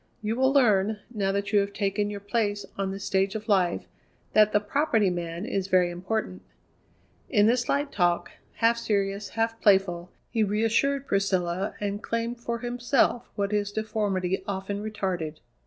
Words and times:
You 0.23 0.35
will 0.35 0.51
learn, 0.51 0.97
now 1.13 1.31
that 1.31 1.53
you 1.53 1.59
have 1.59 1.73
taken 1.73 2.09
your 2.09 2.21
place 2.21 2.65
on 2.75 2.89
the 2.89 2.99
stage 2.99 3.35
of 3.35 3.47
life, 3.47 3.85
that 4.33 4.51
the 4.51 4.59
Property 4.59 5.11
Man 5.11 5.45
is 5.45 5.67
very 5.67 5.91
important." 5.91 6.41
In 7.29 7.45
this 7.45 7.69
light 7.69 7.91
talk, 7.91 8.31
half 8.53 8.79
serious, 8.79 9.29
half 9.29 9.61
playful, 9.61 10.11
he 10.31 10.41
reassured 10.43 11.05
Priscilla 11.05 11.75
and 11.79 12.01
claimed 12.01 12.39
for 12.41 12.57
himself 12.61 13.29
what 13.35 13.51
his 13.51 13.71
deformity 13.71 14.41
often 14.47 14.81
retarded. 14.81 15.37